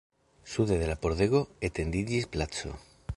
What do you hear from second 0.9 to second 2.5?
la pordego etendiĝis